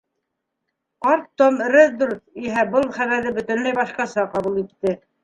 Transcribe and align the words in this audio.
Ҡарт 1.07 1.27
Том 1.41 1.59
Редрут 1.75 2.41
иһә 2.45 2.63
был 2.77 2.87
хәбәрҙе 2.97 3.35
бөтөнләй 3.37 3.77
башҡаса 3.81 4.25
ҡабул 4.33 4.59
итте. 4.65 4.97